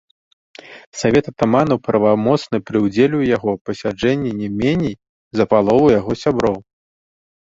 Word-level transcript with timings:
Савет 0.99 1.25
атаманаў 1.31 1.77
правамоцны 1.87 2.57
пры 2.69 2.77
ўдзеле 2.85 3.07
ў 3.17 3.25
яго 3.35 3.51
пасяджэнні 3.67 4.31
не 4.39 4.49
меней 4.63 4.95
за 5.41 5.45
палову 5.53 5.91
яго 5.99 6.17
сяброў. 6.23 6.57